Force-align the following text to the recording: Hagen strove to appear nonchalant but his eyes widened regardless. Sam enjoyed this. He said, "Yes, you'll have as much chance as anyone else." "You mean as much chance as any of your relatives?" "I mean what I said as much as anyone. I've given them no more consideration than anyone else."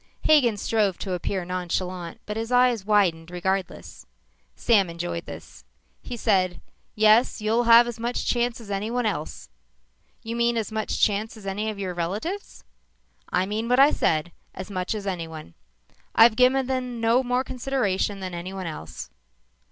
Hagen 0.25 0.57
strove 0.57 0.97
to 0.97 1.13
appear 1.13 1.45
nonchalant 1.45 2.21
but 2.25 2.35
his 2.35 2.51
eyes 2.51 2.83
widened 2.85 3.29
regardless. 3.29 4.07
Sam 4.55 4.89
enjoyed 4.89 5.27
this. 5.27 5.63
He 6.01 6.17
said, 6.17 6.59
"Yes, 6.95 7.39
you'll 7.39 7.65
have 7.65 7.85
as 7.85 7.99
much 7.99 8.25
chance 8.25 8.59
as 8.59 8.71
anyone 8.71 9.05
else." 9.05 9.49
"You 10.23 10.35
mean 10.35 10.57
as 10.57 10.71
much 10.71 10.99
chance 10.99 11.37
as 11.37 11.45
any 11.45 11.69
of 11.69 11.77
your 11.77 11.93
relatives?" 11.93 12.63
"I 13.29 13.45
mean 13.45 13.69
what 13.69 13.79
I 13.79 13.91
said 13.91 14.31
as 14.55 14.71
much 14.71 14.95
as 14.95 15.05
anyone. 15.05 15.53
I've 16.15 16.35
given 16.35 16.65
them 16.65 16.99
no 16.99 17.21
more 17.21 17.43
consideration 17.43 18.21
than 18.21 18.33
anyone 18.33 18.65
else." 18.65 19.11